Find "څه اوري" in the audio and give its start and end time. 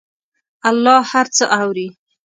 1.37-1.87